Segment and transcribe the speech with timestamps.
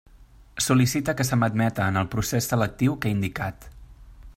[0.67, 3.71] Sol·licite que se m'admeta en el procés selectiu que he indicat.